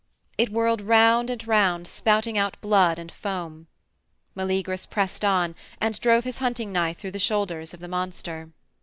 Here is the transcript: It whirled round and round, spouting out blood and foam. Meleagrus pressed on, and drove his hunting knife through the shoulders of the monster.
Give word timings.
It 0.35 0.49
whirled 0.51 0.81
round 0.81 1.29
and 1.29 1.47
round, 1.47 1.85
spouting 1.85 2.35
out 2.35 2.59
blood 2.59 2.97
and 2.97 3.11
foam. 3.11 3.67
Meleagrus 4.35 4.87
pressed 4.89 5.23
on, 5.23 5.53
and 5.79 6.01
drove 6.01 6.23
his 6.23 6.39
hunting 6.39 6.71
knife 6.71 6.97
through 6.97 7.11
the 7.11 7.19
shoulders 7.19 7.71
of 7.71 7.81
the 7.81 7.87
monster. 7.87 8.49